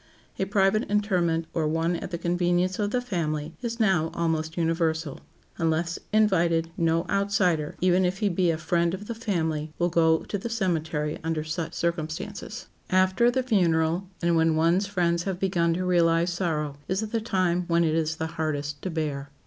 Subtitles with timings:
[0.39, 5.19] A private interment, or one at the convenience of the family, is now almost universal.
[5.59, 10.23] Unless invited, no outsider, even if he be a friend of the family, will go
[10.23, 12.65] to the cemetery under such circumstances.
[12.89, 17.65] After the funeral, and when one's friends have begun to realize sorrow, is the time
[17.67, 19.29] when it is the hardest to bear.